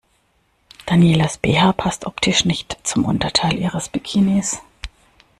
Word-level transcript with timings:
Danielas 0.87 1.37
BH 1.37 1.73
passt 1.73 2.07
optisch 2.07 2.43
nicht 2.43 2.75
zum 2.81 3.05
Unterteil 3.05 3.59
ihres 3.59 3.87
Bikinis. 3.87 4.59